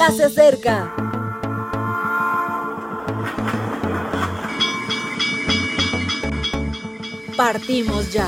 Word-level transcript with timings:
ya 0.00 0.10
se 0.12 0.24
acerca. 0.24 0.94
Partimos 7.36 8.10
ya. 8.10 8.26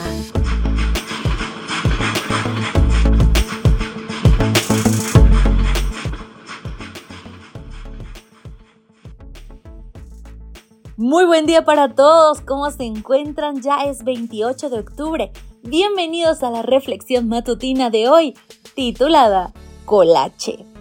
Muy 10.99 11.25
buen 11.25 11.47
día 11.47 11.65
para 11.65 11.95
todos, 11.95 12.43
¿cómo 12.43 12.71
se 12.71 12.85
encuentran? 12.85 13.63
Ya 13.63 13.85
es 13.85 14.05
28 14.05 14.69
de 14.69 14.79
octubre. 14.79 15.33
Bienvenidos 15.63 16.43
a 16.43 16.51
la 16.51 16.61
reflexión 16.61 17.29
matutina 17.29 17.89
de 17.89 18.11
hoy, 18.11 18.35
titulada 18.75 19.55
Colache. 19.87 20.72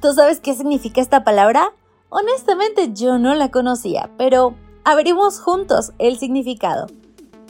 ¿Tú 0.00 0.14
sabes 0.14 0.40
qué 0.40 0.54
significa 0.54 1.02
esta 1.02 1.24
palabra? 1.24 1.74
Honestamente 2.08 2.90
yo 2.94 3.18
no 3.18 3.34
la 3.34 3.50
conocía, 3.50 4.10
pero 4.16 4.54
abrimos 4.82 5.40
juntos 5.40 5.92
el 5.98 6.18
significado. 6.18 6.86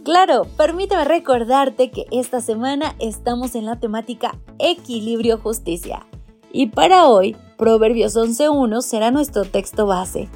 Claro, 0.03 0.47
permíteme 0.57 1.05
recordarte 1.05 1.93
que 1.93 2.07
esta 2.11 2.41
semana 2.41 2.97
estamos 2.99 3.55
en 3.55 3.67
la 3.67 3.79
temática 3.79 4.37
equilibrio-justicia. 4.59 6.07
Y 6.53 6.67
para 6.67 7.07
hoy, 7.07 7.37
Proverbios 7.57 8.17
11.1 8.17 8.83
será 8.83 9.13
nuestro 9.13 9.45
texto 9.45 9.87
base. 9.87 10.29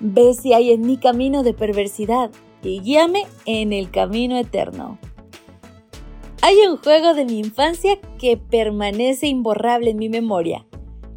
Ve 0.00 0.32
si 0.32 0.54
hay 0.54 0.72
en 0.72 0.80
mi 0.82 0.96
camino 0.96 1.42
de 1.42 1.52
perversidad 1.52 2.30
y 2.62 2.80
guíame 2.80 3.26
en 3.44 3.74
el 3.74 3.90
camino 3.90 4.38
eterno. 4.38 4.96
Hay 6.40 6.56
un 6.66 6.78
juego 6.78 7.12
de 7.12 7.26
mi 7.26 7.38
infancia 7.40 7.98
que 8.18 8.38
permanece 8.38 9.26
imborrable 9.26 9.90
en 9.90 9.98
mi 9.98 10.08
memoria. 10.08 10.64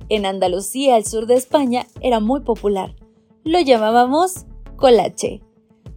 En 0.09 0.25
Andalucía, 0.25 0.95
al 0.95 1.05
sur 1.05 1.25
de 1.25 1.35
España, 1.35 1.87
era 2.01 2.19
muy 2.19 2.41
popular. 2.41 2.95
Lo 3.43 3.59
llamábamos 3.59 4.45
colache. 4.75 5.41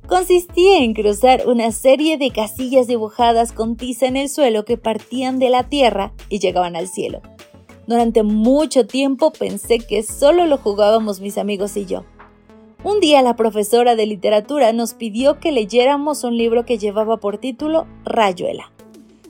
Consistía 0.07 0.79
en 0.79 0.95
cruzar 0.95 1.49
una 1.49 1.73
serie 1.73 2.17
de 2.17 2.31
casillas 2.31 2.87
dibujadas 2.87 3.53
con 3.53 3.77
tiza 3.77 4.07
en 4.07 4.17
el 4.17 4.29
suelo 4.29 4.65
que 4.65 4.79
partían 4.79 5.39
de 5.41 5.51
la 5.51 5.69
tierra 5.69 6.12
y 6.29 6.39
llegaban 6.39 6.77
al 6.77 6.87
cielo. 6.87 7.21
Durante 7.89 8.23
mucho 8.23 8.87
tiempo 8.87 9.33
pensé 9.33 9.79
que 9.79 10.03
solo 10.03 10.47
lo 10.47 10.59
jugábamos 10.59 11.21
mis 11.21 11.39
amigos 11.39 11.77
y 11.77 11.87
yo. 11.87 12.05
Un 12.84 13.01
día 13.01 13.23
la 13.23 13.34
profesora 13.34 13.97
de 13.97 14.07
literatura 14.07 14.73
nos 14.73 14.95
pidió 14.95 15.41
que 15.41 15.51
leyéramos 15.51 16.23
un 16.23 16.37
libro 16.37 16.65
que 16.65 16.79
llevaba 16.79 17.17
por 17.17 17.39
título 17.39 17.87
Rayuela 18.05 18.76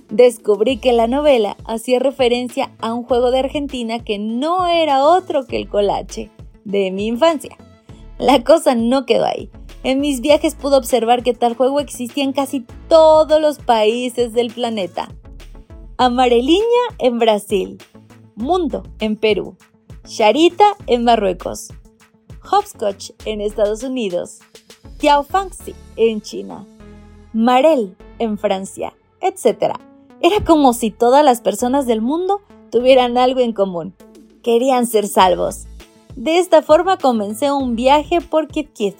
descubrí 0.09 0.79
que 0.79 0.93
la 0.93 1.07
novela 1.07 1.57
hacía 1.65 1.99
referencia 1.99 2.71
a 2.81 2.95
un 2.95 3.03
juego 3.03 3.31
de 3.31 3.41
Argentina 3.41 4.03
que 4.03 4.19
no 4.19 4.67
era 4.67 5.05
otro 5.05 5.47
que 5.47 5.57
el 5.57 5.69
colache 5.69 6.31
de 6.65 6.91
mi 6.91 7.07
infancia. 7.07 7.57
La 8.19 8.43
cosa 8.45 8.75
no 8.75 9.05
quedó 9.05 9.27
ahí. 9.27 9.51
En 9.83 10.01
mis 10.01 10.21
viajes 10.21 10.55
pude 10.55 10.77
observar 10.77 11.23
que 11.23 11.35
tal 11.35 11.55
juego 11.55 11.81
existía 11.81 12.25
en 12.25 12.33
casi 12.33 12.65
todos 12.89 13.41
los 13.41 13.59
países 13.59 14.33
del 14.33 14.53
planeta. 14.53 15.09
Amareliña 15.97 16.63
en 16.99 17.19
Brasil, 17.19 17.79
Mundo 18.35 18.83
en 18.99 19.17
Perú, 19.17 19.57
Charita 20.05 20.77
en 20.87 21.05
Marruecos, 21.05 21.69
Hopscotch 22.51 23.11
en 23.25 23.41
Estados 23.41 23.83
Unidos, 23.83 24.41
Tiaofanxi 24.99 25.75
en 25.97 26.21
China, 26.21 26.67
Marel 27.33 27.97
en 28.19 28.39
Francia, 28.39 28.95
etc. 29.21 29.86
Era 30.21 30.45
como 30.45 30.73
si 30.73 30.91
todas 30.91 31.25
las 31.25 31.41
personas 31.41 31.87
del 31.87 32.01
mundo 32.01 32.41
tuvieran 32.71 33.19
algo 33.19 33.41
en 33.41 33.53
común. 33.53 33.95
Querían 34.43 34.87
ser 34.87 35.07
salvos. 35.07 35.67
De 36.15 36.39
esta 36.39 36.63
forma 36.63 36.97
comencé 36.97 37.53
un 37.53 37.77
viaje 37.77 38.21
por 38.21 38.49
Kit 38.49 38.97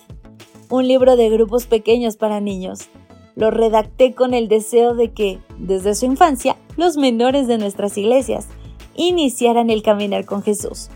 un 0.69 0.87
libro 0.87 1.17
de 1.17 1.31
grupos 1.31 1.67
pequeños 1.67 2.17
para 2.17 2.41
niños. 2.41 2.89
Lo 3.35 3.51
redacté 3.51 4.15
con 4.15 4.35
el 4.35 4.49
deseo 4.49 4.95
de 4.95 5.13
que, 5.13 5.39
desde 5.59 5.95
su 5.95 6.07
infancia, 6.07 6.57
los 6.77 6.97
menores 6.97 7.47
de 7.47 7.59
nuestras 7.59 7.97
iglesias 7.97 8.49
iniciaran 8.95 9.71
el 9.71 9.83
caminar 9.83 10.25
con 10.25 10.43
Jesús. 10.43 10.89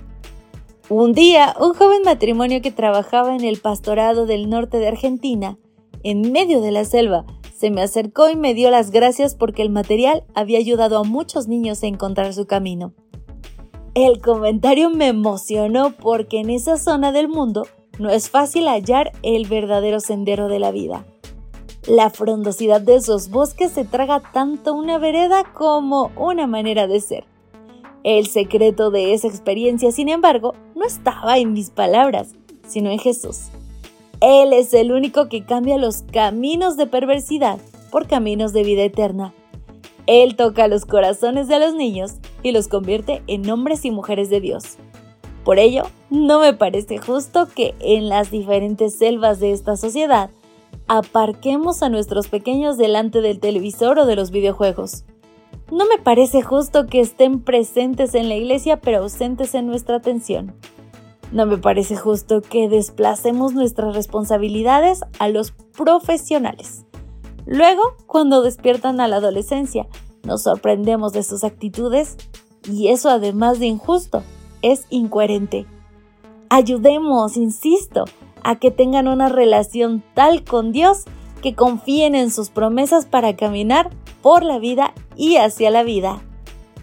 Un 0.89 1.13
día, 1.13 1.55
un 1.61 1.75
joven 1.75 2.03
matrimonio 2.05 2.63
que 2.63 2.73
trabajaba 2.73 3.37
en 3.37 3.45
el 3.45 3.61
pastorado 3.61 4.27
del 4.27 4.49
norte 4.49 4.79
de 4.79 4.89
Argentina, 4.89 5.57
en 6.03 6.33
medio 6.33 6.61
de 6.61 6.73
la 6.73 6.85
selva, 6.85 7.25
se 7.61 7.71
me 7.71 7.83
acercó 7.83 8.31
y 8.31 8.37
me 8.37 8.55
dio 8.55 8.71
las 8.71 8.91
gracias 8.91 9.35
porque 9.35 9.61
el 9.61 9.69
material 9.69 10.25
había 10.35 10.59
ayudado 10.59 10.97
a 10.97 11.05
muchos 11.05 11.47
niños 11.47 11.83
a 11.83 11.89
encontrar 11.89 12.33
su 12.33 12.47
camino. 12.47 12.95
El 13.93 14.23
comentario 14.23 14.89
me 14.89 15.09
emocionó 15.09 15.95
porque 15.95 16.41
en 16.41 16.49
esa 16.49 16.79
zona 16.79 17.13
del 17.13 17.29
mundo 17.29 17.67
no 17.99 18.09
es 18.09 18.31
fácil 18.31 18.67
hallar 18.67 19.13
el 19.23 19.47
verdadero 19.47 20.01
sendero 20.01 20.49
de 20.49 20.59
la 20.59 20.71
vida. 20.71 21.05
La 21.87 22.09
frondosidad 22.09 22.81
de 22.81 22.95
esos 22.95 23.29
bosques 23.29 23.73
se 23.73 23.85
traga 23.85 24.23
tanto 24.33 24.73
una 24.73 24.97
vereda 24.97 25.45
como 25.53 26.13
una 26.17 26.47
manera 26.47 26.87
de 26.87 27.03
ser. 27.03 27.25
El 28.05 28.27
secreto 28.29 28.91
de 28.91 29.13
esa 29.13 29.29
experiencia, 29.29 29.93
sin 29.93 30.09
embargo, 30.09 30.55
no 30.75 30.87
estaba 30.87 31.37
en 31.37 31.53
mis 31.53 31.69
palabras, 31.69 32.33
sino 32.67 32.89
en 32.89 32.99
Jesús. 32.99 33.51
Él 34.21 34.53
es 34.53 34.75
el 34.75 34.93
único 34.93 35.31
que 35.31 35.45
cambia 35.45 35.79
los 35.79 36.03
caminos 36.03 36.77
de 36.77 36.87
perversidad 36.87 37.59
por 37.91 38.07
caminos 38.07 38.53
de 38.53 38.65
vida 38.65 38.83
eterna. 38.83 39.33
Él 40.07 40.37
toca 40.37 40.69
los 40.69 40.85
corazones 40.85 41.49
de 41.49 41.59
los 41.59 41.75
niños 41.75 42.17
y 42.43 42.53
los 42.53 42.69
convierte 42.69 43.23
en 43.27 43.49
hombres 43.49 43.85
y 43.87 43.91
mujeres 43.91 44.29
de 44.29 44.41
Dios. 44.41 44.77
Por 45.43 45.59
ello, 45.59 45.85
no 46.11 46.39
me 46.39 46.53
parece 46.53 46.99
justo 46.99 47.49
que 47.49 47.75
en 47.81 48.11
las 48.11 48.31
diferentes 48.31 48.95
selvas 48.95 49.41
de 49.41 49.53
esta 49.53 49.77
sociedad 49.77 50.29
aparquemos 50.87 51.83
a 51.83 51.89
nuestros 51.89 52.29
pequeños 52.29 52.77
delante 52.77 53.23
del 53.23 53.41
televisor 53.41 53.99
o 54.01 54.07
de 54.07 54.17
los 54.17 54.31
videojuegos. 54.31 55.05
No 55.71 55.87
me 55.87 55.97
parece 55.97 56.43
justo 56.43 56.87
que 56.87 57.01
estén 57.01 57.41
presentes 57.41 58.15
en 58.15 58.29
la 58.29 58.35
iglesia 58.37 58.81
pero 58.81 58.99
ausentes 58.99 59.55
en 59.55 59.67
nuestra 59.67 59.97
atención. 59.97 60.53
No 61.33 61.47
me 61.47 61.59
parece 61.59 61.97
justo 61.97 62.43
que 62.43 62.69
desplacemos 62.69 63.55
nuestras 63.55 63.95
responsabilidades 63.95 65.03
a 65.19 65.29
los 65.29 65.53
profesionales. 65.53 66.85
Luego, 67.47 67.83
cuando 68.07 68.43
despiertan 68.43 69.01
a 69.01 69.07
la 69.07 69.17
adolescencia, 69.17 69.87
nos 70.25 70.43
sorprendemos 70.43 71.13
de 71.13 71.23
sus 71.23 71.45
actitudes 71.45 72.17
y 72.69 72.89
eso 72.89 73.11
además 73.11 73.61
de 73.61 73.67
injusto, 73.67 74.23
es 74.63 74.87
incoherente. 74.91 75.67
Ayudemos, 76.49 77.37
insisto, 77.37 78.05
a 78.43 78.57
que 78.57 78.71
tengan 78.71 79.07
una 79.07 79.29
relación 79.29 80.03
tal 80.15 80.45
con 80.45 80.73
Dios 80.73 81.05
que 81.43 81.55
confíen 81.55 82.15
en 82.15 82.31
sus 82.31 82.51
promesas 82.51 83.07
para 83.07 83.37
caminar 83.37 83.91
por 84.21 84.43
la 84.43 84.59
vida 84.59 84.93
y 85.17 85.37
hacia 85.37 85.71
la 85.71 85.85
vida. 85.85 86.21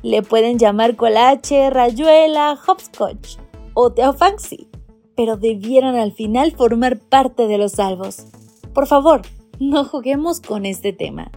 Le 0.04 0.22
pueden 0.22 0.58
llamar 0.58 0.96
colache, 0.96 1.70
rayuela, 1.70 2.58
hopscotch 2.66 3.38
o 3.80 3.92
Teofanxi, 3.92 4.68
pero 5.16 5.38
debieran 5.38 5.96
al 5.98 6.12
final 6.12 6.52
formar 6.52 6.98
parte 6.98 7.48
de 7.48 7.60
los 7.60 7.74
salvos. 7.74 8.26
Por 8.74 8.88
favor, 8.88 9.22
no 9.60 9.86
juguemos 9.86 10.42
con 10.42 10.66
este 10.66 10.94
tema. 10.94 11.30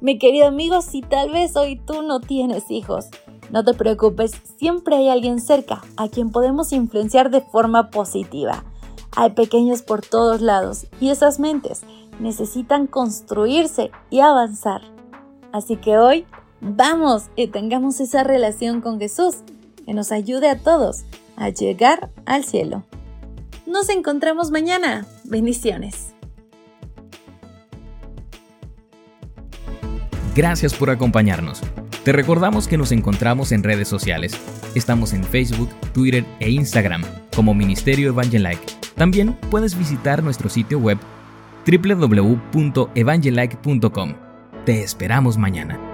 Mi 0.00 0.16
querido 0.16 0.46
amigo, 0.46 0.80
si 0.80 1.02
tal 1.02 1.32
vez 1.32 1.56
hoy 1.56 1.74
tú 1.84 2.02
no 2.02 2.20
tienes 2.20 2.70
hijos, 2.70 3.06
no 3.50 3.64
te 3.64 3.74
preocupes, 3.74 4.30
siempre 4.58 4.94
hay 4.94 5.08
alguien 5.08 5.40
cerca 5.40 5.82
a 5.96 6.06
quien 6.08 6.30
podemos 6.30 6.72
influenciar 6.72 7.30
de 7.30 7.40
forma 7.40 7.90
positiva. 7.90 8.64
Hay 9.16 9.30
pequeños 9.30 9.82
por 9.82 10.02
todos 10.02 10.42
lados 10.42 10.86
y 11.00 11.08
esas 11.08 11.40
mentes 11.40 11.82
necesitan 12.20 12.86
construirse 12.86 13.90
y 14.08 14.20
avanzar. 14.20 14.82
Así 15.50 15.78
que 15.78 15.98
hoy 15.98 16.26
vamos 16.60 17.24
y 17.34 17.48
tengamos 17.48 17.98
esa 17.98 18.22
relación 18.22 18.80
con 18.80 19.00
Jesús 19.00 19.38
que 19.84 19.94
nos 19.94 20.12
ayude 20.12 20.48
a 20.48 20.62
todos 20.62 21.04
a 21.36 21.50
llegar 21.50 22.10
al 22.24 22.44
cielo. 22.44 22.84
Nos 23.66 23.88
encontramos 23.88 24.50
mañana. 24.50 25.06
Bendiciones. 25.24 26.12
Gracias 30.34 30.74
por 30.74 30.90
acompañarnos. 30.90 31.62
Te 32.04 32.12
recordamos 32.12 32.68
que 32.68 32.76
nos 32.78 32.92
encontramos 32.92 33.50
en 33.52 33.64
redes 33.64 33.88
sociales. 33.88 34.38
Estamos 34.74 35.12
en 35.12 35.24
Facebook, 35.24 35.68
Twitter 35.92 36.24
e 36.40 36.50
Instagram 36.50 37.02
como 37.34 37.54
Ministerio 37.54 38.08
Evangelike. 38.10 38.64
También 38.94 39.32
puedes 39.50 39.76
visitar 39.76 40.22
nuestro 40.22 40.48
sitio 40.48 40.78
web 40.78 40.98
www.evangelike.com. 41.66 44.14
Te 44.64 44.82
esperamos 44.82 45.36
mañana. 45.36 45.85